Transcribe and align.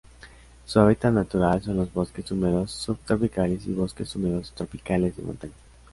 Su 0.65 0.79
hábitat 0.79 1.13
natural 1.13 1.61
son 1.61 1.77
los 1.77 1.93
bosques 1.93 2.31
húmedos 2.31 2.71
subtropicales 2.71 3.67
y 3.67 3.71
bosques 3.73 4.15
húmedos 4.15 4.51
tropicales 4.55 5.15
de 5.15 5.21
montaña. 5.21 5.53